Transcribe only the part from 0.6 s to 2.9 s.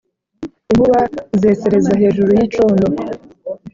Inkuba zesereza hejuru y’icondo